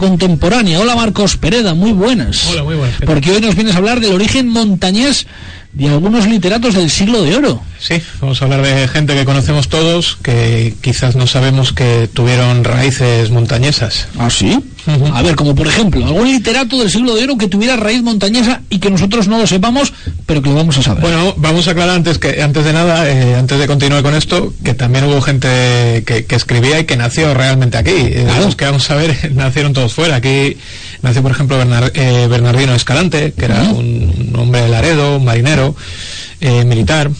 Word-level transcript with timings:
contemporánea. 0.00 0.80
Hola 0.80 0.96
Marcos 0.96 1.36
Pereda, 1.36 1.72
muy 1.72 1.92
buenas. 1.92 2.48
Hola, 2.48 2.64
muy 2.64 2.74
buenas. 2.74 2.96
Porque 3.06 3.30
hoy 3.30 3.40
nos 3.40 3.54
vienes 3.54 3.76
a 3.76 3.78
hablar 3.78 4.00
del 4.00 4.12
origen 4.12 4.48
montañés 4.48 5.28
de 5.74 5.88
algunos 5.88 6.26
literatos 6.26 6.74
del 6.74 6.88
siglo 6.90 7.22
de 7.22 7.36
oro. 7.36 7.60
Sí, 7.78 8.00
vamos 8.20 8.40
a 8.40 8.44
hablar 8.44 8.62
de 8.62 8.88
gente 8.88 9.14
que 9.14 9.24
conocemos 9.24 9.68
todos, 9.68 10.16
que 10.22 10.74
quizás 10.80 11.16
no 11.16 11.26
sabemos 11.26 11.72
que 11.72 12.08
tuvieron 12.12 12.64
raíces 12.64 13.30
montañesas. 13.30 14.08
¿Ah, 14.18 14.30
sí? 14.30 14.58
A 15.14 15.22
ver, 15.22 15.34
como 15.34 15.54
por 15.54 15.66
ejemplo, 15.66 16.04
algún 16.04 16.28
literato 16.30 16.78
del 16.78 16.90
siglo 16.90 17.14
de 17.14 17.24
oro 17.24 17.38
que 17.38 17.48
tuviera 17.48 17.74
raíz 17.76 18.02
montañesa 18.02 18.60
y 18.68 18.78
que 18.78 18.90
nosotros 18.90 19.28
no 19.28 19.38
lo 19.38 19.46
sepamos, 19.46 19.92
pero 20.26 20.42
que 20.42 20.50
lo 20.50 20.56
vamos 20.56 20.76
a 20.78 20.82
saber. 20.82 21.00
Bueno, 21.02 21.34
vamos 21.38 21.66
a 21.68 21.70
aclarar 21.70 21.96
antes 21.96 22.18
que 22.18 22.42
antes 22.42 22.64
de 22.64 22.72
nada, 22.72 23.10
eh, 23.10 23.34
antes 23.34 23.58
de 23.58 23.66
continuar 23.66 24.02
con 24.02 24.14
esto, 24.14 24.52
que 24.62 24.74
también 24.74 25.04
hubo 25.06 25.20
gente 25.22 26.04
que, 26.06 26.26
que 26.26 26.34
escribía 26.36 26.80
y 26.80 26.84
que 26.84 26.96
nació 26.96 27.32
realmente 27.34 27.78
aquí. 27.78 27.92
Eh, 27.94 28.24
Claro. 28.24 28.44
Los 28.44 28.56
que 28.56 28.64
vamos 28.66 28.90
a 28.90 28.94
ver 28.96 29.32
nacieron 29.34 29.72
todos 29.72 29.92
fuera. 29.94 30.16
Aquí 30.16 30.56
nació, 31.04 31.22
por 31.22 31.30
ejemplo, 31.30 31.56
Bernar- 31.58 31.92
eh, 31.94 32.26
Bernardino 32.28 32.74
Escalante, 32.74 33.32
que 33.38 33.44
era 33.44 33.62
un, 33.62 34.30
un 34.32 34.36
hombre 34.40 34.62
de 34.62 34.68
Laredo, 34.68 35.16
un 35.18 35.24
marinero, 35.24 35.76
eh, 36.40 36.64
militar. 36.64 37.10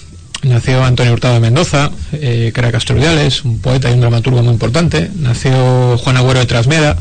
Nació 0.42 0.84
Antonio 0.84 1.12
Hurtado 1.14 1.34
de 1.34 1.40
Mendoza, 1.40 1.90
eh, 2.12 2.50
que 2.52 2.60
era 2.60 2.70
Castroviales, 2.72 3.44
un 3.44 3.60
poeta 3.60 3.88
y 3.88 3.94
un 3.94 4.00
dramaturgo 4.00 4.42
muy 4.42 4.52
importante. 4.52 5.10
Nació 5.16 5.96
Juan 5.98 6.16
Agüero 6.18 6.40
de 6.40 6.46
Trasmeda, 6.46 6.96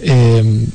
eh, 0.00 0.66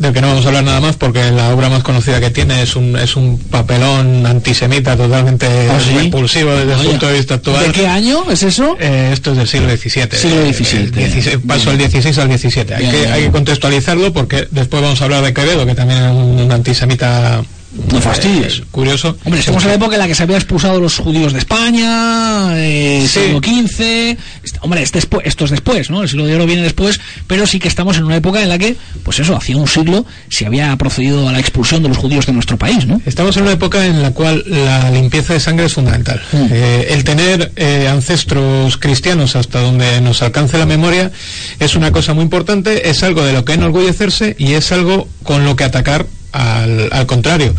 del 0.00 0.14
que 0.14 0.20
no 0.22 0.28
vamos 0.28 0.44
a 0.46 0.48
hablar 0.48 0.64
nada 0.64 0.80
más 0.80 0.96
porque 0.96 1.30
la 1.30 1.50
obra 1.50 1.68
más 1.68 1.82
conocida 1.82 2.20
que 2.20 2.30
tiene 2.30 2.62
es 2.62 2.74
un, 2.74 2.96
es 2.96 3.16
un 3.16 3.38
papelón 3.38 4.24
antisemita 4.24 4.96
totalmente 4.96 5.46
¿Ah, 5.70 5.78
sí? 5.78 5.94
repulsivo 5.94 6.50
desde 6.52 6.72
el 6.72 6.78
Vaya. 6.78 6.90
punto 6.90 7.06
de 7.06 7.12
vista 7.18 7.34
actual. 7.34 7.66
¿De 7.66 7.72
qué 7.72 7.86
año 7.86 8.24
es 8.30 8.42
eso? 8.42 8.76
Eh, 8.80 9.10
esto 9.12 9.32
es 9.32 9.36
del 9.36 9.46
siglo 9.46 9.68
XVII. 9.68 10.08
Siglo 10.18 10.40
eh, 10.42 10.54
XVII. 10.54 10.78
el 10.80 10.92
16 10.92 11.38
paso 11.46 11.68
del 11.70 11.78
16 11.78 12.18
al 12.18 12.28
17. 12.28 12.74
Hay, 12.74 12.80
Bien, 12.80 12.92
que, 12.92 12.98
bien. 13.00 13.12
hay 13.12 13.22
que 13.24 13.30
contextualizarlo 13.30 14.12
porque 14.14 14.48
después 14.50 14.82
vamos 14.82 15.00
a 15.02 15.04
hablar 15.04 15.22
de 15.22 15.34
Quevedo, 15.34 15.66
que 15.66 15.74
también 15.74 16.00
era 16.00 16.12
un 16.12 16.50
antisemita. 16.50 17.42
No 17.92 18.00
fastidies. 18.00 18.58
eh, 18.60 18.64
curioso. 18.70 19.16
Hombre, 19.24 19.40
estamos 19.40 19.62
en 19.64 19.68
la 19.70 19.74
época 19.74 19.94
en 19.94 20.00
la 20.00 20.08
que 20.08 20.14
se 20.14 20.22
había 20.22 20.36
expulsado 20.36 20.80
los 20.80 20.96
judíos 20.98 21.32
de 21.32 21.38
España, 21.38 22.50
eh, 22.56 23.06
Sí. 23.08 23.20
siglo 23.20 23.40
XV. 23.40 24.16
Hombre, 24.62 24.82
es 24.82 24.92
despu- 24.92 25.20
esto 25.24 25.44
es 25.44 25.50
después, 25.50 25.90
¿no? 25.90 26.02
El 26.02 26.08
siglo 26.08 26.26
de 26.26 26.34
oro 26.34 26.46
viene 26.46 26.62
después, 26.62 27.00
pero 27.26 27.46
sí 27.46 27.58
que 27.58 27.68
estamos 27.68 27.96
en 27.96 28.04
una 28.04 28.16
época 28.16 28.42
en 28.42 28.48
la 28.48 28.58
que, 28.58 28.76
pues 29.04 29.18
eso, 29.20 29.36
hacía 29.36 29.56
un 29.56 29.66
siglo 29.68 30.04
se 30.28 30.46
había 30.46 30.74
procedido 30.76 31.28
a 31.28 31.32
la 31.32 31.40
expulsión 31.40 31.82
de 31.82 31.88
los 31.88 31.98
judíos 31.98 32.26
de 32.26 32.32
nuestro 32.32 32.56
país, 32.56 32.86
¿no? 32.86 33.00
Estamos 33.06 33.36
en 33.36 33.42
una 33.44 33.52
época 33.52 33.84
en 33.86 34.02
la 34.02 34.10
cual 34.12 34.44
la 34.46 34.90
limpieza 34.90 35.34
de 35.34 35.40
sangre 35.40 35.66
es 35.66 35.72
fundamental. 35.74 36.20
Mm. 36.32 36.46
Eh, 36.50 36.86
el 36.90 37.04
tener 37.04 37.52
eh, 37.56 37.88
ancestros 37.88 38.76
cristianos 38.76 39.36
hasta 39.36 39.60
donde 39.60 40.00
nos 40.00 40.22
alcance 40.22 40.58
la 40.58 40.66
memoria 40.66 41.10
es 41.58 41.74
una 41.74 41.92
cosa 41.92 42.14
muy 42.14 42.24
importante, 42.24 42.88
es 42.90 43.02
algo 43.02 43.22
de 43.24 43.32
lo 43.32 43.44
que 43.44 43.54
enorgullecerse 43.54 44.36
y 44.38 44.52
es 44.54 44.70
algo 44.72 45.08
con 45.22 45.44
lo 45.44 45.56
que 45.56 45.64
atacar 45.64 46.06
al, 46.32 46.88
al 46.92 47.06
contrario. 47.06 47.54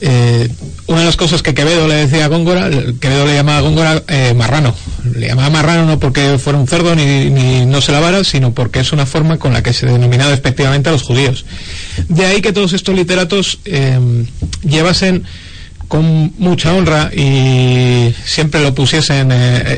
Eh, 0.00 0.48
una 0.86 1.00
de 1.00 1.06
las 1.06 1.16
cosas 1.16 1.42
que 1.42 1.54
Quevedo 1.54 1.88
le 1.88 1.94
decía 1.94 2.26
a 2.26 2.28
Góngora, 2.28 2.70
Quevedo 3.00 3.26
le 3.26 3.34
llamaba 3.34 3.58
a 3.58 3.60
Góngora 3.62 4.02
eh, 4.08 4.34
marrano. 4.34 4.74
Le 5.14 5.28
llamaba 5.28 5.50
marrano 5.50 5.86
no 5.86 5.98
porque 5.98 6.38
fuera 6.38 6.58
un 6.58 6.66
cerdo 6.66 6.94
ni, 6.94 7.64
no 7.66 7.80
se 7.80 7.92
lavara, 7.92 8.24
sino 8.24 8.52
porque 8.52 8.80
es 8.80 8.92
una 8.92 9.06
forma 9.06 9.38
con 9.38 9.52
la 9.52 9.62
que 9.62 9.72
se 9.72 9.86
denominaba 9.86 10.30
despectivamente 10.30 10.88
a 10.88 10.92
los 10.92 11.02
judíos. 11.02 11.44
De 12.08 12.26
ahí 12.26 12.40
que 12.40 12.52
todos 12.52 12.72
estos 12.72 12.94
literatos 12.94 13.58
eh, 13.64 13.98
llevasen 14.62 15.24
con 15.88 16.32
mucha 16.38 16.72
honra 16.72 17.10
y 17.14 18.14
siempre 18.24 18.62
lo 18.62 18.74
pusiesen 18.74 19.28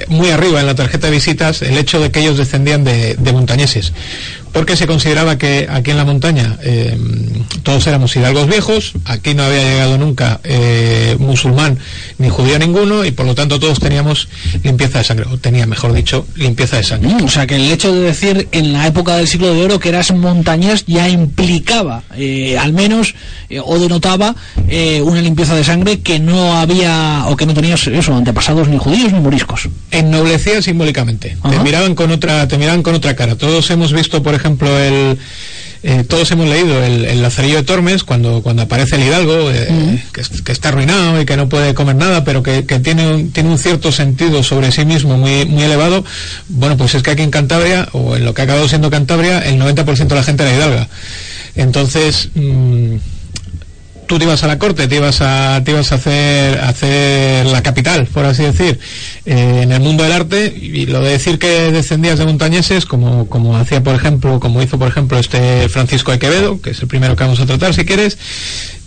muy 0.08 0.31
arriba 0.31 0.60
en 0.60 0.66
la 0.66 0.75
tarjeta 0.75 1.08
de 1.08 1.12
visitas 1.12 1.62
el 1.62 1.77
hecho 1.77 2.00
de 2.00 2.12
que 2.12 2.20
ellos 2.20 2.38
descendían 2.38 2.84
de, 2.84 3.16
de 3.16 3.33
montañeses 3.33 3.92
porque 4.52 4.77
se 4.77 4.86
consideraba 4.86 5.36
que 5.39 5.66
aquí 5.70 5.91
en 5.91 5.97
la 5.97 6.05
montaña 6.05 6.56
eh, 6.62 6.97
todos 7.62 7.86
éramos 7.86 8.14
hidalgos 8.16 8.47
viejos, 8.47 8.92
aquí 9.05 9.34
no 9.34 9.42
había 9.44 9.62
llegado 9.62 9.98
nunca 9.98 10.41
eh, 10.44 11.16
musulmán 11.19 11.78
ni 12.19 12.28
judío 12.28 12.58
ninguno 12.58 13.05
y 13.05 13.11
por 13.11 13.27
lo 13.27 13.34
tanto 13.34 13.58
todos 13.61 13.78
teníamos 13.81 14.28
limpieza 14.62 14.98
de 14.98 15.04
sangre, 15.04 15.26
o 15.31 15.38
tenía 15.38 15.66
mejor 15.66 15.93
dicho 15.93 16.26
limpieza 16.37 16.76
de 16.78 16.84
sangre. 16.84 17.09
Mm, 17.10 17.25
O 17.25 17.28
sea, 17.28 17.47
que 17.47 17.56
el 17.56 17.71
hecho 17.71 17.93
de 17.93 18.00
decir 18.00 18.48
en 18.53 18.72
la 18.72 18.87
época 18.87 19.16
del 19.16 19.28
siglo 19.28 19.53
de 19.53 19.65
oro 19.65 19.78
que 19.78 19.88
eras 19.91 20.12
montañés 20.12 20.84
ya 20.87 21.09
implicaba, 21.09 22.03
eh, 22.16 22.56
al 22.59 22.72
menos, 22.72 23.15
o 23.65 23.78
denotaba 23.78 24.34
una 25.03 25.21
limpieza 25.21 25.54
de 25.54 25.65
sangre 25.65 26.00
que 26.00 26.19
no 26.19 26.56
había, 26.56 27.25
o 27.28 27.37
que 27.37 27.47
no 27.47 27.54
tenías 27.54 27.87
eso, 27.87 28.15
antepasados 28.15 28.69
ni 28.69 28.78
judíos 28.78 29.12
ni 29.12 29.21
moriscos. 29.21 29.69
ennoblecía 29.91 30.60
simbólicamente. 30.62 31.37
Te 31.48 31.59
miraban 31.60 31.94
con 31.94 32.10
otra, 32.10 32.48
te 32.48 32.59
miraban 32.59 32.82
con 32.82 32.94
otra 32.94 33.15
cara. 33.15 33.37
Todos 33.37 33.71
hemos 33.71 33.92
visto, 33.92 34.22
por 34.22 34.34
ejemplo, 34.34 34.46
el 34.47 35.19
eh, 35.89 36.03
todos 36.03 36.29
hemos 36.33 36.49
leído 36.49 36.83
el, 36.83 37.05
el 37.05 37.23
Lazarillo 37.23 37.59
de 37.59 37.62
Tormes 37.62 38.03
cuando, 38.03 38.43
cuando 38.43 38.62
aparece 38.62 38.97
el 38.97 39.05
Hidalgo, 39.05 39.53
eh, 39.53 40.03
que 40.12 40.51
está 40.51 40.71
arruinado 40.71 41.21
y 41.21 41.25
que 41.25 41.37
no 41.37 41.49
puede 41.49 41.75
comer 41.75 41.95
nada, 41.95 42.25
pero 42.25 42.43
que, 42.43 42.67
que 42.67 42.81
tiene, 42.81 43.07
un, 43.07 43.31
tiene 43.31 43.51
un 43.51 43.57
cierto 43.59 43.93
sentido 43.93 44.43
sobre 44.43 44.73
sí 44.73 44.84
mismo 44.84 45.17
muy, 45.17 45.45
muy 45.45 45.62
elevado. 45.62 46.05
Bueno, 46.49 46.77
pues 46.77 46.97
es 46.97 47.05
que 47.05 47.12
aquí 47.12 47.23
en 47.23 47.31
Cantabria, 47.31 47.89
o 47.93 48.17
en 48.17 48.25
lo 48.25 48.34
que 48.34 48.43
ha 48.43 48.45
acabado 48.47 48.69
siendo 48.69 48.91
Cantabria, 48.91 49.39
el 49.41 49.61
90% 49.61 50.09
de 50.09 50.15
la 50.17 50.25
gente 50.25 50.43
era 50.43 50.57
hidalga. 50.57 50.89
Entonces, 51.55 52.31
mm, 52.34 52.97
tú 54.06 54.19
te 54.19 54.25
ibas 54.25 54.43
a 54.43 54.47
la 54.47 54.59
corte, 54.59 54.89
te 54.89 54.97
ibas 54.97 55.21
a, 55.21 55.62
te 55.65 55.72
ibas 55.72 55.93
a 55.93 55.97
hacer, 55.97 56.59
hacer 56.61 57.47
la 57.47 57.62
capital, 57.62 58.06
por 58.06 58.25
así 58.25 58.43
decir, 58.43 58.78
eh, 59.25 59.61
en 59.62 59.72
el 59.72 59.81
mundo 59.81 60.05
del 60.05 60.12
arte, 60.12 60.47
y 60.47 60.87
lo 60.87 61.00
de 61.00 61.12
decir 61.12 61.39
que 61.39 61.72
descendías 61.72 62.19
de 62.19 62.27
montañeses, 62.27 62.87
como, 62.87 63.28
como 63.28 63.56
hacía, 63.56 63.83
por 63.83 63.95
ejemplo, 63.95 64.41
como 64.41 64.62
hizo, 64.62 64.78
por 64.78 64.89
ejemplo, 64.89 65.19
este 65.19 65.69
Francisco 65.69 66.12
de 66.12 66.19
Quevedo, 66.19 66.61
que 66.61 66.71
es 66.71 66.81
el 66.81 66.89
primero 66.89 67.16
que 67.16 67.25
vamos 67.25 67.41
a 67.41 67.47
tratar, 67.47 67.75
si 67.75 67.84
quieres, 67.84 68.19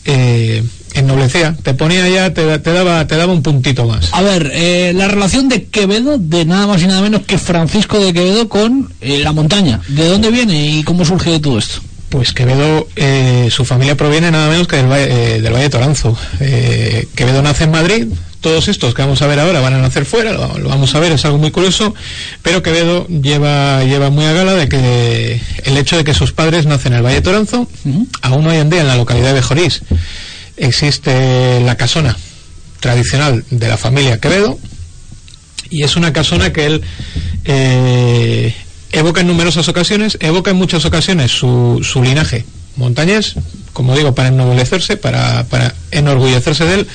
eh, 0.06 0.64
ennoblecía, 0.94 1.56
te 1.62 1.74
ponía 1.74 2.08
ya, 2.10 2.34
te, 2.34 2.60
te 2.60 2.74
daba, 2.74 3.06
te 3.06 3.16
daba 3.16 3.34
un 3.34 3.44
puntito 3.44 3.86
más. 3.86 4.10
A 4.14 4.22
ver, 4.22 4.52
eh, 4.54 4.94
la 4.96 5.08
relación 5.08 5.50
de 5.50 5.66
Quevedo, 5.66 6.18
de 6.18 6.46
nada 6.46 6.68
más 6.68 6.82
y 6.82 6.88
nada 6.88 7.02
menos 7.02 7.24
que 7.24 7.38
Francisco 7.38 8.00
de 8.00 8.14
Quevedo 8.14 8.50
con 8.50 8.92
la 9.02 9.32
montaña. 9.32 9.82
¿De 9.88 10.08
dónde 10.08 10.32
viene 10.32 10.78
y 10.78 10.84
cómo 10.84 11.06
surge 11.06 11.40
todo 11.40 11.60
esto? 11.60 11.82
Pues 12.10 12.34
Quevedo, 12.34 12.88
eh, 12.96 13.50
su 13.52 13.66
familia 13.66 13.96
proviene 13.96 14.32
nada 14.32 14.50
menos 14.50 14.68
que 14.68 14.78
del 14.78 14.88
Valle, 14.88 15.36
eh, 15.36 15.42
del 15.42 15.54
Valle 15.54 15.66
de 15.66 15.70
Toranzo. 15.70 16.18
Eh, 16.40 17.08
Quevedo 17.14 17.44
nace 17.44 17.66
en 17.66 17.72
Madrid, 17.72 18.08
todos 18.42 18.68
estos 18.68 18.96
que 18.96 19.04
vamos 19.04 19.22
a 19.22 19.28
ver 19.28 19.40
ahora 19.40 19.60
van 19.60 19.76
a 19.76 19.78
nacer 19.78 20.06
fuera, 20.06 20.34
lo, 20.34 20.58
lo 20.58 20.70
vamos 20.70 20.96
a 20.96 21.00
ver, 21.00 21.12
es 21.12 21.24
algo 21.26 21.38
muy 21.38 21.52
curioso, 21.52 21.94
pero 22.42 22.64
Quevedo 22.64 23.06
lleva, 23.08 23.84
lleva 23.84 24.10
muy 24.10 24.26
a 24.26 24.34
gala 24.34 24.56
de 24.56 24.68
que 24.68 25.40
el 25.66 25.78
hecho 25.78 25.98
de 25.98 26.04
que 26.04 26.16
sus 26.16 26.32
padres 26.32 26.66
nacen 26.66 26.94
en 26.94 27.00
el 27.00 27.06
Valle 27.06 27.18
de 27.18 27.22
Toranzo, 27.22 27.68
aún 28.24 28.48
hoy 28.48 28.58
en 28.58 28.72
día 28.72 28.82
en 28.82 28.88
la 28.88 28.96
localidad 28.98 29.28
de 29.28 29.34
Bejorís 29.34 29.82
existe 30.58 31.62
la 31.62 31.76
casona 31.76 32.18
tradicional 32.80 33.44
de 33.52 33.68
la 33.68 33.78
familia 33.78 34.20
Quevedo, 34.20 34.58
y 35.70 35.84
es 35.84 35.96
una 35.96 36.12
casona 36.12 36.52
que 36.52 36.66
él 36.66 36.82
eh, 37.46 38.56
evoca 38.92 39.22
en 39.22 39.28
numerosas 39.28 39.68
ocasiones, 39.68 40.18
evoca 40.22 40.52
en 40.52 40.58
muchas 40.58 40.86
ocasiones 40.86 41.32
su, 41.32 41.80
su 41.84 42.04
linaje. 42.04 42.46
Montañés, 42.76 43.36
como 43.74 43.96
digo, 43.96 44.16
para 44.16 44.30
ennoblecerse, 44.30 44.98
para, 44.98 45.44
para 45.46 45.76
enorgullecerse 45.92 46.66
de 46.66 46.74
él, 46.76 46.88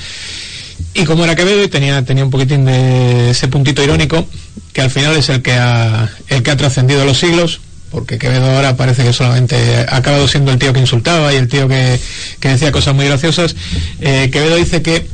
y 0.95 1.05
como 1.05 1.25
era 1.25 1.35
Quevedo 1.35 1.63
y 1.63 1.69
tenía, 1.69 2.05
tenía 2.05 2.25
un 2.25 2.31
poquitín 2.31 2.65
de 2.65 3.31
ese 3.31 3.49
puntito 3.49 3.83
irónico, 3.83 4.27
que 4.73 4.81
al 4.81 4.91
final 4.91 5.17
es 5.17 5.29
el 5.29 5.43
que 5.43 5.53
ha, 5.53 6.09
el 6.29 6.43
que 6.43 6.51
ha 6.51 6.57
trascendido 6.57 7.05
los 7.05 7.19
siglos, 7.19 7.61
porque 7.91 8.19
Quevedo 8.19 8.51
ahora 8.51 8.77
parece 8.77 9.05
que 9.05 9.13
solamente 9.13 9.57
ha 9.89 9.97
acabado 9.97 10.27
siendo 10.27 10.53
el 10.53 10.59
tío 10.59 10.73
que 10.73 10.81
insultaba 10.81 11.33
y 11.33 11.37
el 11.37 11.49
tío 11.49 11.69
que, 11.69 11.99
que 12.41 12.49
decía 12.49 12.73
cosas 12.73 12.95
muy 12.95 13.07
graciosas, 13.07 13.55
eh, 14.01 14.31
Quevedo 14.33 14.57
dice 14.57 14.83
que 14.83 15.07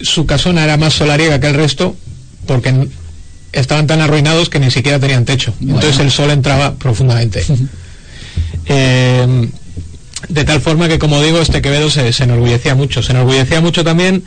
su 0.00 0.26
casona 0.26 0.64
era 0.64 0.76
más 0.76 0.94
solariega 0.94 1.38
que 1.38 1.46
el 1.48 1.54
resto, 1.54 1.96
porque 2.46 2.88
estaban 3.54 3.86
tan 3.86 4.00
arruinados 4.00 4.48
que 4.48 4.58
ni 4.58 4.70
siquiera 4.70 4.98
tenían 4.98 5.24
techo. 5.24 5.54
Bueno. 5.60 5.76
Entonces 5.76 6.00
el 6.00 6.10
sol 6.10 6.30
entraba 6.30 6.74
profundamente. 6.74 7.44
Eh, 8.66 9.50
de 10.28 10.44
tal 10.44 10.60
forma 10.60 10.88
que, 10.88 10.98
como 10.98 11.20
digo, 11.22 11.38
este 11.40 11.60
Quevedo 11.60 11.90
se, 11.90 12.12
se 12.14 12.24
enorgullecía 12.24 12.74
mucho. 12.74 13.02
Se 13.02 13.12
enorgullecía 13.12 13.60
mucho 13.60 13.84
también 13.84 14.24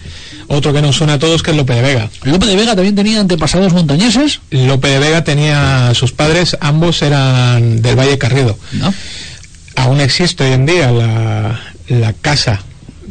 otro 0.47 0.73
que 0.73 0.81
nos 0.81 0.95
suena 0.95 1.13
a 1.13 1.19
todos, 1.19 1.43
que 1.43 1.51
es 1.51 1.57
Lope 1.57 1.73
de 1.73 1.81
Vega. 1.81 2.09
Lope 2.23 2.45
de 2.45 2.55
Vega 2.55 2.75
también 2.75 2.95
tenía 2.95 3.19
antepasados 3.19 3.73
montañeses, 3.73 4.39
Lope 4.51 4.87
de 4.87 4.99
Vega 4.99 5.23
tenía 5.23 5.91
sus 5.93 6.11
padres, 6.11 6.57
ambos 6.61 7.01
eran 7.01 7.81
del 7.81 7.97
Valle 7.97 8.17
Carrido. 8.17 8.57
¿no? 8.73 8.93
Aún 9.75 9.99
existe 9.99 10.45
hoy 10.45 10.53
en 10.53 10.65
día 10.65 10.91
la, 10.91 11.59
la 11.89 12.13
casa 12.13 12.61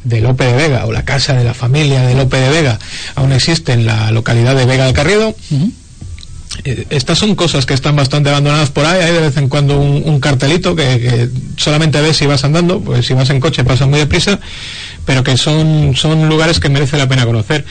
de 0.04 0.20
Lope 0.20 0.44
de 0.44 0.54
Vega 0.54 0.86
o 0.86 0.92
la 0.92 1.04
casa 1.04 1.34
de 1.34 1.44
la 1.44 1.54
familia 1.54 2.02
de 2.02 2.14
Lope 2.14 2.38
de 2.38 2.48
Vega. 2.48 2.78
Aún 3.16 3.32
existe 3.32 3.72
en 3.72 3.86
la 3.86 4.10
localidad 4.10 4.54
de 4.54 4.64
Vega 4.64 4.84
del 4.86 4.94
Carrido. 4.94 5.34
Estas 6.64 7.18
son 7.18 7.34
cosas 7.34 7.66
que 7.66 7.74
están 7.74 7.96
bastante 7.96 8.30
abandonadas 8.30 8.70
por 8.70 8.84
ahí. 8.84 9.02
Hay 9.02 9.12
de 9.12 9.20
vez 9.20 9.36
en 9.36 9.48
cuando 9.48 9.78
un, 9.78 10.02
un 10.04 10.20
cartelito 10.20 10.74
que, 10.74 10.82
que 10.82 11.28
solamente 11.56 12.00
ves 12.00 12.16
si 12.16 12.26
vas 12.26 12.44
andando, 12.44 12.80
pues 12.80 13.06
si 13.06 13.14
vas 13.14 13.30
en 13.30 13.40
coche 13.40 13.64
pasa 13.64 13.86
muy 13.86 13.98
deprisa, 13.98 14.38
pero 15.04 15.22
que 15.22 15.36
son, 15.36 15.94
son 15.96 16.28
lugares 16.28 16.60
que 16.60 16.68
merece 16.68 16.96
la 16.96 17.08
pena 17.08 17.24
conocer. 17.24 17.64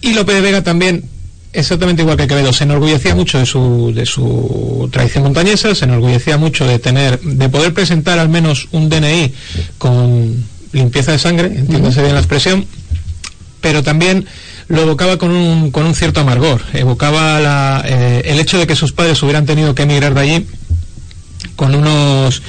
Y 0.00 0.14
Lope 0.14 0.34
de 0.34 0.40
Vega 0.40 0.62
también 0.62 1.04
exactamente 1.52 2.02
igual 2.02 2.16
que 2.16 2.26
Quevedo, 2.26 2.52
se 2.52 2.64
enorgullecía 2.64 3.14
mucho 3.14 3.38
de 3.38 3.46
su, 3.46 3.92
de 3.94 4.06
su 4.06 4.88
tradición 4.90 5.24
montañesa, 5.24 5.74
se 5.74 5.84
enorgullecía 5.84 6.38
mucho 6.38 6.66
de 6.66 6.78
tener, 6.78 7.20
de 7.20 7.48
poder 7.48 7.74
presentar 7.74 8.18
al 8.18 8.28
menos 8.28 8.68
un 8.72 8.88
DNI 8.88 9.32
con 9.78 10.44
limpieza 10.72 11.12
de 11.12 11.18
sangre, 11.18 11.48
entiéndase 11.48 12.00
bien 12.00 12.14
la 12.14 12.20
expresión, 12.20 12.66
pero 13.62 13.82
también 13.82 14.26
lo 14.68 14.82
evocaba 14.82 15.16
con 15.16 15.30
un, 15.30 15.70
con 15.70 15.86
un 15.86 15.94
cierto 15.94 16.20
amargor, 16.20 16.60
evocaba 16.74 17.40
la, 17.40 17.82
eh, 17.86 18.22
el 18.26 18.38
hecho 18.38 18.58
de 18.58 18.66
que 18.66 18.76
sus 18.76 18.92
padres 18.92 19.22
hubieran 19.22 19.46
tenido 19.46 19.74
que 19.74 19.84
emigrar 19.84 20.12
de 20.12 20.20
allí 20.20 20.46
con 21.56 21.74
unos, 21.74 22.42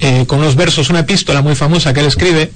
eh, 0.00 0.24
con 0.26 0.40
unos 0.40 0.56
versos, 0.56 0.90
una 0.90 1.00
epístola 1.00 1.42
muy 1.42 1.54
famosa 1.54 1.92
que 1.94 2.00
él 2.00 2.06
escribe, 2.06 2.50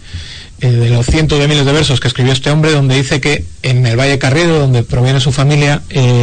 eh, 0.61 0.71
de 0.71 0.91
los 0.91 1.07
cientos 1.07 1.39
de 1.39 1.47
miles 1.47 1.65
de 1.65 1.73
versos 1.73 2.01
que 2.01 2.09
escribió 2.09 2.33
este 2.33 2.51
hombre, 2.51 2.73
donde 2.73 2.97
dice 2.97 3.21
que 3.21 3.45
en 3.63 3.87
el 3.87 3.99
Valle 3.99 4.19
Carriero, 4.19 4.59
donde 4.59 4.83
proviene 4.83 5.21
su 5.21 5.33
familia, 5.33 5.83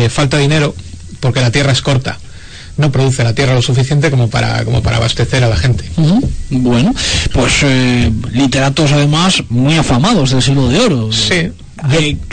falta 0.09 0.37
dinero 0.37 0.75
porque 1.19 1.41
la 1.41 1.51
tierra 1.51 1.71
es 1.71 1.81
corta. 1.81 2.19
No 2.77 2.91
produce 2.91 3.23
la 3.23 3.33
tierra 3.33 3.55
lo 3.55 3.61
suficiente 3.61 4.11
como 4.11 4.29
para, 4.29 4.63
como 4.63 4.83
para 4.83 4.97
abastecer 4.97 5.43
a 5.43 5.49
la 5.49 5.57
gente. 5.57 5.83
Bueno, 6.51 6.93
pues 7.33 7.53
eh, 7.63 8.11
literatos 8.31 8.91
además 8.91 9.43
muy 9.49 9.77
afamados 9.77 10.31
del 10.31 10.43
siglo 10.43 10.69
de 10.69 10.79
oro. 10.79 11.11
Sí. 11.11 11.49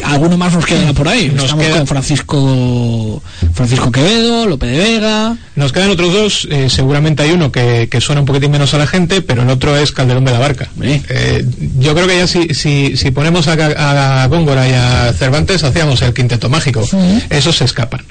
Alguno 0.04 0.36
más 0.38 0.52
nos 0.54 0.64
queda 0.64 0.92
por 0.94 1.06
ahí. 1.08 1.28
Nos 1.28 1.44
Estamos 1.44 1.64
queda- 1.66 1.76
con 1.78 1.86
Francisco 1.86 3.22
Francisco 3.52 3.92
Quevedo, 3.92 4.46
Lope 4.46 4.66
de 4.66 4.78
Vega. 4.78 5.36
Nos 5.56 5.72
quedan 5.72 5.90
otros 5.90 6.12
dos, 6.12 6.48
eh, 6.50 6.68
seguramente 6.70 7.22
hay 7.22 7.32
uno 7.32 7.52
que, 7.52 7.88
que 7.90 8.00
suena 8.00 8.20
un 8.20 8.26
poquitín 8.26 8.50
menos 8.50 8.72
a 8.74 8.78
la 8.78 8.86
gente, 8.86 9.20
pero 9.22 9.42
el 9.42 9.50
otro 9.50 9.76
es 9.76 9.92
Calderón 9.92 10.24
de 10.24 10.32
la 10.32 10.38
Barca. 10.38 10.68
Eh, 11.08 11.44
yo 11.78 11.94
creo 11.94 12.06
que 12.06 12.16
ya 12.18 12.26
si, 12.26 12.54
si, 12.54 12.96
si 12.96 13.10
ponemos 13.10 13.46
a, 13.48 14.22
a 14.22 14.26
Góngora 14.28 14.68
y 14.68 14.72
a 14.72 15.12
Cervantes, 15.12 15.62
hacíamos 15.62 16.00
el 16.02 16.14
quinteto 16.14 16.48
mágico. 16.48 16.86
Esos 17.30 17.56
se 17.56 17.64
escapan. 17.64 18.02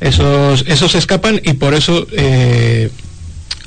Esos, 0.00 0.64
esos 0.68 0.92
se 0.92 0.98
escapan 0.98 1.40
y 1.42 1.54
por 1.54 1.74
eso, 1.74 2.06
eh, 2.12 2.90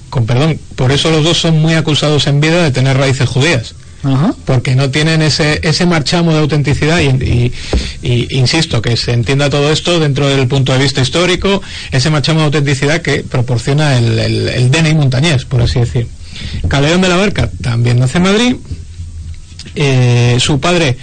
con 0.09 0.25
perdón, 0.25 0.59
por 0.75 0.91
eso 0.91 1.11
los 1.11 1.23
dos 1.23 1.37
son 1.39 1.59
muy 1.59 1.73
acusados 1.73 2.27
en 2.27 2.39
vida 2.39 2.63
de 2.63 2.71
tener 2.71 2.97
raíces 2.97 3.27
judías 3.27 3.75
Porque 4.45 4.75
no 4.75 4.89
tienen 4.89 5.21
ese, 5.21 5.59
ese 5.61 5.85
marchamo 5.85 6.31
de 6.31 6.39
autenticidad 6.39 6.99
y 7.01 7.51
insisto 8.29 8.81
que 8.81 8.95
se 8.95 9.11
entienda 9.11 9.49
todo 9.49 9.71
esto 9.71 9.99
dentro 9.99 10.27
del 10.27 10.47
punto 10.47 10.71
de 10.73 10.79
vista 10.79 11.01
histórico, 11.01 11.61
ese 11.91 12.09
marchamo 12.09 12.39
de 12.39 12.45
autenticidad 12.45 13.01
que 13.01 13.23
proporciona 13.23 13.97
el, 13.97 14.17
el, 14.19 14.49
el 14.49 14.71
DNI 14.71 14.93
montañés, 14.95 15.45
por 15.45 15.61
así 15.61 15.79
decir. 15.79 16.07
Calderón 16.67 17.01
de 17.01 17.09
la 17.09 17.17
Barca 17.17 17.49
también 17.61 17.99
nace 17.99 18.17
en 18.17 18.23
Madrid, 18.23 18.55
eh, 19.75 20.37
su 20.39 20.59
padre 20.59 20.97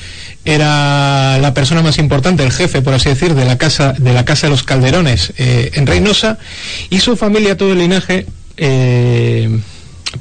era 0.44 1.38
la 1.38 1.52
persona 1.54 1.82
más 1.82 1.98
importante, 1.98 2.44
el 2.44 2.52
jefe, 2.52 2.80
por 2.80 2.94
así 2.94 3.08
decir, 3.08 3.34
de 3.34 3.44
la 3.44 3.58
casa 3.58 3.92
de 3.92 4.12
la 4.12 4.24
casa 4.24 4.46
de 4.46 4.52
los 4.52 4.62
Calderones 4.62 5.32
eh, 5.38 5.72
en 5.74 5.86
Reynosa 5.86 6.38
y 6.88 7.00
su 7.00 7.16
familia, 7.16 7.56
todo 7.56 7.72
el 7.72 7.78
linaje, 7.78 8.26
eh, 8.56 9.58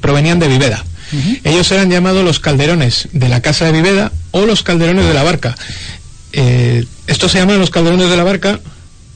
provenían 0.02 0.40
de 0.40 0.48
Viveda. 0.48 0.84
Ellos 1.44 1.72
eran 1.72 1.90
llamados 1.90 2.24
los 2.24 2.40
Calderones 2.40 3.08
de 3.12 3.30
la 3.30 3.42
casa 3.42 3.66
de 3.66 3.72
Viveda 3.72 4.12
o 4.32 4.46
los 4.46 4.64
Calderones 4.64 5.06
de 5.06 5.14
la 5.14 5.24
Barca. 5.24 5.56
Eh, 6.34 6.86
estos 7.08 7.32
se 7.32 7.40
llaman 7.40 7.60
los 7.60 7.70
Calderones 7.70 8.10
de 8.10 8.18
la 8.18 8.24
Barca 8.24 8.60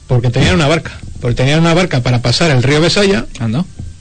porque 0.06 0.30
tenían 0.30 0.56
una 0.56 0.66
barca, 0.66 0.98
porque 1.20 1.36
tenían 1.36 1.60
una 1.60 1.72
barca 1.72 2.02
para 2.02 2.20
pasar 2.20 2.50
el 2.50 2.62
río 2.62 2.80
Besaya 2.80 3.26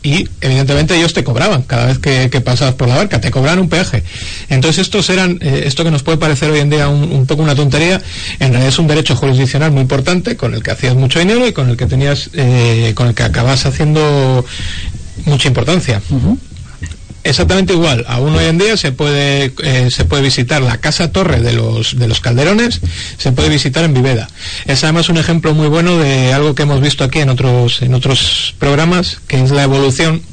y 0.01 0.27
evidentemente 0.41 0.95
ellos 0.95 1.13
te 1.13 1.24
cobraban 1.24 1.63
cada 1.63 1.88
vez 1.88 2.00
que, 2.00 2.30
que 2.30 2.41
pasabas 2.41 2.75
por 2.75 2.88
la 2.88 2.95
barca, 2.95 3.19
te 3.19 3.31
cobraban 3.31 3.59
un 3.59 3.69
peaje. 3.69 4.03
Entonces 4.47 4.83
estos 4.83 5.09
eran, 5.09 5.38
eh, 5.41 5.63
esto 5.65 5.83
que 5.83 5.91
nos 5.91 6.03
puede 6.03 6.18
parecer 6.18 6.50
hoy 6.50 6.59
en 6.59 6.69
día 6.69 6.88
un, 6.88 7.12
un 7.12 7.25
poco 7.27 7.44
una 7.44 7.53
tontería, 7.53 8.01
en 8.39 8.50
realidad 8.50 8.69
es 8.69 8.80
un 8.80 8.88
derecho 8.88 9.15
jurisdiccional 9.15 9.71
muy 9.71 9.81
importante 9.81 10.38
con 10.38 10.53
el 10.53 10.63
que 10.63 10.71
hacías 10.71 10.95
mucho 10.95 11.19
dinero 11.19 11.45
y 11.45 11.53
con 11.53 11.69
el 11.69 11.77
que 11.77 11.86
tenías, 11.86 12.30
eh, 12.33 12.94
con 12.95 13.07
el 13.07 13.13
que 13.13 13.24
acabas 13.24 13.65
haciendo 13.65 14.45
mucha 15.25 15.47
importancia. 15.47 16.01
Exactamente 17.29 17.73
igual, 17.73 18.05
aún 18.07 18.35
hoy 18.35 18.45
en 18.45 18.57
día 18.57 18.75
se 18.75 18.91
puede 18.91 19.53
eh, 19.61 19.89
se 19.91 20.03
puede 20.03 20.23
visitar 20.23 20.63
la 20.63 20.77
casa 20.77 21.11
torre 21.11 21.39
de 21.39 21.53
los 21.53 21.95
de 21.95 22.07
los 22.07 22.21
Calderones, 22.21 22.81
se 23.19 23.31
puede 23.31 23.49
visitar 23.49 23.83
en 23.83 23.93
Viveda. 23.93 24.27
Es 24.65 24.83
además 24.83 25.09
un 25.09 25.17
ejemplo 25.17 25.53
muy 25.53 25.67
bueno 25.67 25.99
de 25.99 26.33
algo 26.33 26.55
que 26.55 26.63
hemos 26.63 26.81
visto 26.81 27.03
aquí 27.03 27.19
en 27.19 27.29
otros 27.29 27.83
en 27.83 27.93
otros 27.93 28.55
programas, 28.57 29.19
que 29.27 29.43
es 29.43 29.51
la 29.51 29.61
evolución 29.61 30.23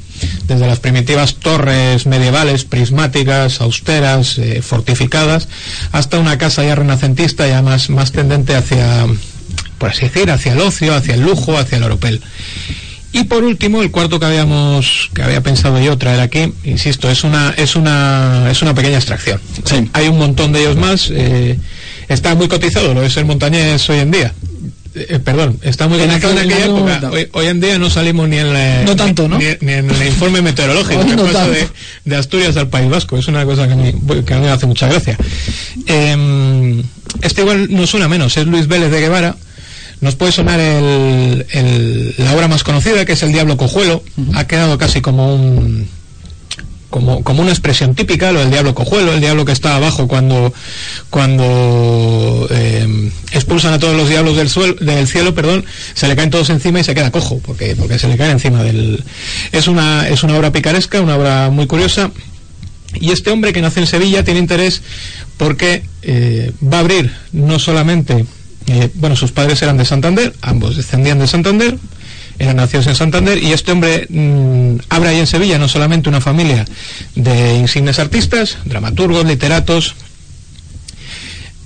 desde 0.47 0.65
las 0.65 0.79
primitivas 0.79 1.35
torres 1.35 2.07
medievales, 2.07 2.65
prismáticas, 2.65 3.61
austeras, 3.61 4.39
eh, 4.39 4.63
fortificadas, 4.63 5.49
hasta 5.91 6.17
una 6.17 6.39
casa 6.39 6.63
ya 6.63 6.73
renacentista, 6.73 7.47
ya 7.47 7.61
más, 7.61 7.91
más 7.91 8.11
tendente 8.11 8.55
hacia, 8.55 9.05
por 9.77 9.91
así 9.91 10.07
decir, 10.07 10.31
hacia 10.31 10.53
el 10.53 10.61
ocio, 10.61 10.95
hacia 10.95 11.13
el 11.13 11.21
lujo, 11.21 11.59
hacia 11.59 11.77
el 11.77 11.83
oropel. 11.83 12.23
Y 13.19 13.23
por 13.23 13.43
último, 13.43 13.81
el 13.81 13.89
cuarto 13.91 14.19
que 14.19 14.25
habíamos, 14.25 15.09
que 15.13 15.23
había 15.23 15.41
pensado 15.41 15.79
yo 15.79 15.97
traer 15.97 16.19
aquí, 16.19 16.53
insisto, 16.63 17.09
es 17.09 17.23
una, 17.23 17.53
es 17.57 17.75
una, 17.75 18.47
es 18.51 18.61
una 18.61 18.73
pequeña 18.75 18.97
extracción. 18.97 19.39
Sí. 19.65 19.89
Hay 19.93 20.07
un 20.07 20.17
montón 20.19 20.51
de 20.53 20.59
ellos 20.61 20.75
más. 20.77 21.09
eh, 21.11 21.57
está 22.07 22.35
muy 22.35 22.47
cotizado 22.47 22.93
lo 22.93 23.01
de 23.01 23.09
ser 23.09 23.25
montañés 23.25 23.89
hoy 23.89 23.99
en 23.99 24.11
día. 24.11 24.33
Eh, 24.95 25.19
perdón, 25.19 25.59
está 25.61 25.87
muy 25.87 25.99
En 26.01 26.09
aquella 26.09 26.41
en 26.43 26.51
aquel 26.51 26.63
época. 26.63 27.09
Hoy, 27.11 27.27
hoy 27.33 27.45
en 27.47 27.59
día 27.59 27.77
no 27.77 27.89
salimos 27.89 28.27
ni 28.29 28.37
en 28.37 28.51
la, 28.51 28.83
No 28.83 28.95
tanto, 28.95 29.27
¿no? 29.27 29.37
ni, 29.37 29.45
ni 29.61 29.73
en 29.73 29.89
el 29.91 30.07
informe 30.07 30.41
meteorológico 30.41 31.05
que 31.05 31.15
pasa 31.15 31.47
de, 31.49 31.67
de 32.05 32.15
Asturias 32.15 32.57
al 32.57 32.69
País 32.69 32.89
Vasco. 32.89 33.17
Es 33.17 33.27
una 33.27 33.45
cosa 33.45 33.67
que 33.67 33.73
a 33.73 33.75
mí, 33.75 33.93
que 34.25 34.33
a 34.33 34.37
mí 34.37 34.45
me 34.45 34.51
hace 34.51 34.65
mucha 34.65 34.87
gracia. 34.87 35.17
Eh, 35.85 36.83
este 37.21 37.41
igual 37.41 37.67
no 37.69 37.85
suena 37.85 38.07
menos, 38.07 38.37
es 38.37 38.47
Luis 38.47 38.67
Vélez 38.67 38.89
de 38.91 38.99
Guevara. 39.01 39.35
Nos 40.01 40.15
puede 40.15 40.31
sonar 40.31 40.59
el, 40.59 41.45
el- 41.51 42.13
la 42.17 42.33
obra 42.35 42.47
más 42.47 42.63
conocida, 42.63 43.03
que 43.05 43.13
es 43.13 43.23
El 43.23 43.31
Diablo 43.31 43.57
Cojuelo. 43.57 44.03
Ha 44.35 44.45
quedado 44.45 44.77
casi 44.77 45.01
como 45.01 45.33
un 45.35 45.87
como, 46.89 47.21
como 47.23 47.41
una 47.41 47.51
expresión 47.51 47.95
típica, 47.95 48.31
lo 48.31 48.39
del 48.39 48.49
diablo 48.49 48.73
cojuelo, 48.73 49.13
el 49.13 49.19
diablo 49.19 49.43
que 49.43 49.51
está 49.51 49.75
abajo 49.75 50.07
cuando, 50.07 50.53
cuando 51.09 52.47
eh, 52.49 53.11
expulsan 53.33 53.73
a 53.73 53.79
todos 53.79 53.95
los 53.95 54.07
diablos 54.07 54.37
del, 54.37 54.49
suelo, 54.49 54.73
del 54.75 55.05
cielo, 55.07 55.35
perdón, 55.35 55.65
se 55.93 56.07
le 56.07 56.15
caen 56.15 56.29
todos 56.29 56.49
encima 56.49 56.79
y 56.79 56.83
se 56.85 56.95
queda 56.95 57.11
cojo, 57.11 57.39
porque, 57.45 57.75
porque 57.75 57.99
se 57.99 58.07
le 58.07 58.15
caen 58.17 58.31
encima 58.31 58.63
del... 58.63 59.03
Es 59.51 59.67
una, 59.67 60.07
es 60.07 60.23
una 60.23 60.37
obra 60.37 60.51
picaresca, 60.53 61.01
una 61.01 61.17
obra 61.17 61.49
muy 61.49 61.67
curiosa, 61.67 62.11
y 62.95 63.11
este 63.11 63.31
hombre 63.31 63.51
que 63.51 63.61
nace 63.61 63.81
en 63.81 63.87
Sevilla 63.87 64.23
tiene 64.23 64.39
interés 64.39 64.81
porque 65.35 65.83
eh, 66.03 66.53
va 66.63 66.77
a 66.77 66.79
abrir 66.81 67.11
no 67.33 67.59
solamente, 67.59 68.25
eh, 68.67 68.89
bueno, 68.95 69.15
sus 69.15 69.31
padres 69.31 69.61
eran 69.61 69.77
de 69.77 69.85
Santander, 69.85 70.33
ambos 70.41 70.75
descendían 70.75 71.19
de 71.19 71.27
Santander, 71.27 71.77
eran 72.37 72.57
nacidos 72.57 72.87
en 72.87 72.95
Santander, 72.95 73.41
y 73.41 73.53
este 73.53 73.71
hombre 73.71 74.07
mm, 74.09 74.75
abre 74.89 75.09
ahí 75.09 75.19
en 75.19 75.27
Sevilla 75.27 75.57
no 75.57 75.67
solamente 75.67 76.09
una 76.09 76.21
familia 76.21 76.65
de 77.15 77.55
insignes 77.55 77.97
artistas, 77.99 78.57
dramaturgos, 78.65 79.25
literatos, 79.25 79.95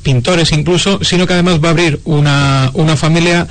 pintores 0.03 0.51
incluso, 0.51 1.03
sino 1.03 1.27
que 1.27 1.33
además 1.33 1.59
va 1.63 1.69
a 1.69 1.71
abrir 1.71 1.99
una, 2.05 2.71
una 2.73 2.95
familia 2.95 3.47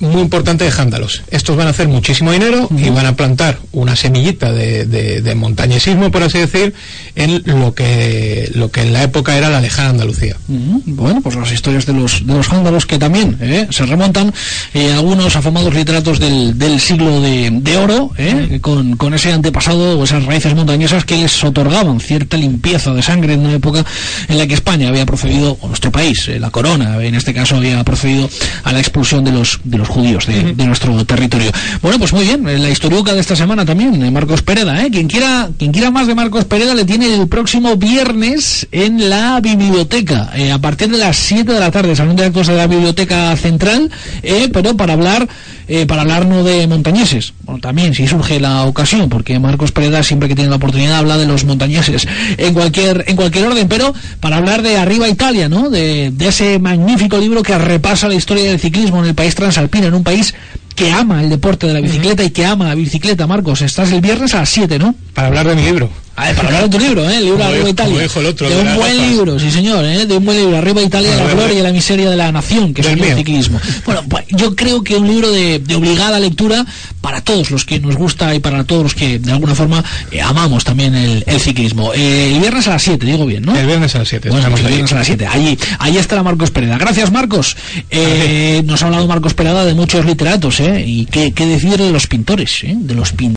muy 0.00 0.20
importante 0.22 0.64
de 0.64 0.70
jándalos. 0.70 1.22
Estos 1.30 1.56
van 1.56 1.66
a 1.66 1.70
hacer 1.70 1.88
muchísimo 1.88 2.32
dinero 2.32 2.68
y 2.76 2.90
van 2.90 3.06
a 3.06 3.16
plantar 3.16 3.58
una 3.72 3.96
semillita 3.96 4.52
de, 4.52 4.84
de- 4.84 5.20
de 5.22 5.34
montañesismo, 5.34 6.10
por 6.10 6.22
así 6.22 6.38
decir, 6.38 6.74
en 7.14 7.42
lo 7.46 7.74
que, 7.74 8.50
lo 8.54 8.70
que 8.70 8.82
en 8.82 8.92
la 8.92 9.02
época 9.02 9.36
era 9.36 9.48
la 9.50 9.60
lejana 9.60 9.90
Andalucía. 9.90 10.36
Ujú. 10.48 10.82
Bueno, 10.86 11.20
pues 11.22 11.36
las 11.36 11.52
historias 11.52 11.86
de 11.86 11.92
los 11.92 12.26
de 12.26 12.34
los 12.34 12.48
vándalos 12.48 12.86
que 12.86 12.98
también 12.98 13.38
¿eh? 13.40 13.66
se 13.70 13.86
remontan 13.86 14.32
eh, 14.74 14.92
algunos 14.92 15.34
afamados 15.36 15.74
literatos 15.74 16.18
del, 16.18 16.58
del 16.58 16.80
siglo 16.80 17.20
de, 17.20 17.50
de 17.52 17.76
oro, 17.76 18.10
¿eh? 18.18 18.58
con, 18.60 18.96
con 18.96 19.14
ese 19.14 19.32
antepasado 19.32 19.98
o 19.98 20.04
esas 20.04 20.24
raíces 20.24 20.54
montañesas 20.54 21.04
que 21.04 21.16
les 21.16 21.42
otorgaban 21.44 22.00
cierta 22.00 22.36
limpieza 22.36 22.92
de 22.92 23.02
sangre 23.02 23.34
en 23.34 23.40
una 23.40 23.54
época 23.54 23.84
en 24.28 24.38
la 24.38 24.46
que 24.46 24.54
España 24.54 24.88
había 24.88 25.06
procedido, 25.06 25.56
o 25.60 25.68
nuestro 25.68 25.90
país, 25.90 26.28
eh, 26.28 26.38
la 26.40 26.50
corona 26.50 27.02
en 27.02 27.14
este 27.14 27.32
caso, 27.34 27.56
había 27.56 27.82
procedido 27.84 28.28
a 28.64 28.72
la 28.72 28.80
expulsión 28.80 29.24
de 29.24 29.32
los 29.32 29.60
de 29.64 29.78
los 29.78 29.85
judíos 29.88 30.26
de, 30.26 30.54
de 30.54 30.66
nuestro 30.66 31.04
territorio. 31.04 31.50
Bueno, 31.82 31.98
pues 31.98 32.12
muy 32.12 32.24
bien, 32.24 32.48
eh, 32.48 32.58
la 32.58 32.70
historiuca 32.70 33.14
de 33.14 33.20
esta 33.20 33.36
semana 33.36 33.64
también, 33.64 34.02
eh, 34.02 34.10
Marcos 34.10 34.42
Pereda, 34.42 34.84
¿eh? 34.84 34.90
quien 34.90 35.08
quiera 35.08 35.50
quien 35.58 35.72
quiera 35.72 35.90
más 35.90 36.06
de 36.06 36.14
Marcos 36.14 36.44
Pereda 36.44 36.74
le 36.74 36.84
tiene 36.84 37.14
el 37.14 37.28
próximo 37.28 37.76
viernes 37.76 38.66
en 38.72 39.08
la 39.10 39.40
biblioteca, 39.40 40.30
eh, 40.34 40.52
a 40.52 40.58
partir 40.58 40.88
de 40.90 40.98
las 40.98 41.16
7 41.16 41.52
de 41.52 41.60
la 41.60 41.70
tarde, 41.70 41.96
salón 41.96 42.16
de 42.16 42.24
actos 42.24 42.46
de 42.46 42.56
la 42.56 42.66
biblioteca 42.66 43.34
central, 43.36 43.90
eh, 44.22 44.48
pero 44.52 44.76
para 44.76 44.94
hablar 44.94 45.28
eh, 45.68 45.84
para 45.84 46.02
hablar 46.02 46.26
no 46.26 46.44
de 46.44 46.66
montañeses, 46.68 47.32
bueno, 47.42 47.60
también 47.60 47.92
si 47.92 48.06
surge 48.06 48.38
la 48.38 48.64
ocasión, 48.64 49.08
porque 49.08 49.38
Marcos 49.40 49.72
Pereda 49.72 50.04
siempre 50.04 50.28
que 50.28 50.36
tiene 50.36 50.48
la 50.48 50.56
oportunidad 50.56 50.98
habla 50.98 51.16
de 51.16 51.26
los 51.26 51.44
montañeses 51.44 52.06
en 52.38 52.54
cualquier 52.54 53.04
en 53.08 53.16
cualquier 53.16 53.46
orden, 53.46 53.66
pero 53.66 53.92
para 54.20 54.36
hablar 54.36 54.62
de 54.62 54.76
Arriba 54.78 55.08
Italia, 55.08 55.48
¿no? 55.48 55.68
De, 55.68 56.12
de 56.12 56.28
ese 56.28 56.60
magnífico 56.60 57.18
libro 57.18 57.42
que 57.42 57.58
repasa 57.58 58.08
la 58.08 58.14
historia 58.14 58.44
del 58.44 58.60
ciclismo 58.60 59.00
en 59.00 59.06
el 59.06 59.14
país 59.14 59.34
transalpino, 59.34 59.75
en 59.84 59.94
un 59.94 60.04
país 60.04 60.34
que 60.74 60.92
ama 60.92 61.22
el 61.22 61.30
deporte 61.30 61.66
de 61.66 61.72
la 61.72 61.80
bicicleta 61.80 62.22
y 62.22 62.30
que 62.30 62.44
ama 62.44 62.66
la 62.66 62.74
bicicleta, 62.74 63.26
Marcos. 63.26 63.62
Estás 63.62 63.92
el 63.92 64.00
viernes 64.00 64.34
a 64.34 64.40
las 64.40 64.48
7, 64.50 64.78
¿no? 64.78 64.94
Para 65.14 65.28
hablar 65.28 65.48
de 65.48 65.56
mi 65.56 65.62
libro. 65.62 65.90
A 66.16 66.26
ver, 66.26 66.34
para 66.36 66.48
hablar 66.48 66.62
de 66.64 66.68
tu 66.70 66.78
libro, 66.82 67.08
¿eh? 67.08 67.16
El 67.18 67.24
libro 67.24 67.38
Como 67.38 67.44
Arriba 67.50 67.58
dijo- 67.64 67.68
Italia. 67.70 67.90
como 67.92 68.00
dijo 68.02 68.20
el 68.20 68.26
otro, 68.26 68.48
de 68.48 68.54
de 68.56 68.62
un 68.62 68.74
buen 68.76 69.10
libro, 69.10 69.38
sí 69.38 69.50
señor, 69.50 69.84
¿eh? 69.84 70.06
De 70.06 70.16
un 70.16 70.24
buen 70.24 70.38
libro. 70.38 70.56
Arriba 70.56 70.82
Italia, 70.82 71.14
la 71.14 71.32
gloria 71.34 71.58
y 71.58 71.62
la 71.62 71.72
miseria 71.72 72.08
de 72.10 72.16
la 72.16 72.32
nación, 72.32 72.72
que 72.72 72.80
es 72.80 72.86
el 72.88 72.98
ciclismo. 73.18 73.60
Bueno, 73.84 74.02
pues 74.08 74.24
yo 74.30 74.56
creo 74.56 74.82
que 74.82 74.96
un 74.96 75.06
libro 75.08 75.30
de, 75.30 75.58
de 75.58 75.74
obligada 75.74 76.18
lectura 76.18 76.64
para 77.00 77.20
todos 77.20 77.50
los 77.50 77.64
que 77.64 77.78
nos 77.80 77.96
gusta 77.96 78.34
y 78.34 78.40
para 78.40 78.64
todos 78.64 78.82
los 78.82 78.94
que 78.94 79.18
de 79.18 79.30
alguna 79.30 79.54
forma 79.54 79.84
eh, 80.10 80.20
amamos 80.20 80.64
también 80.64 80.94
el, 80.94 81.22
el 81.26 81.40
ciclismo. 81.40 81.92
Eh, 81.94 82.32
el 82.34 82.40
viernes 82.40 82.66
a 82.66 82.70
las 82.70 82.82
7, 82.82 83.04
digo 83.06 83.26
bien, 83.26 83.44
¿no? 83.44 83.54
El 83.56 83.66
viernes 83.66 83.94
a 83.94 83.98
las 83.98 84.08
7. 84.08 84.30
Bueno, 84.30 84.48
pues 84.50 84.62
el 84.62 84.68
viernes 84.68 84.92
a 84.92 84.96
las 84.96 85.06
7. 85.06 85.26
Allí, 85.26 85.58
allí 85.78 85.98
estará 85.98 86.22
Marcos 86.22 86.50
Pereda. 86.50 86.78
Gracias, 86.78 87.12
Marcos. 87.12 87.56
Eh, 87.90 88.62
nos 88.64 88.82
ha 88.82 88.86
hablado 88.86 89.06
Marcos 89.06 89.34
Pereda 89.34 89.64
de 89.64 89.74
muchos 89.74 90.04
literatos, 90.04 90.60
¿eh? 90.60 90.82
Y 90.86 91.06
qué, 91.06 91.32
qué 91.32 91.46
decir 91.46 91.76
de 91.76 91.90
los 91.92 92.06
pintores, 92.06 92.64
¿eh? 92.64 92.74
De 92.76 92.94
los 92.94 93.08
pintores. 93.10 93.16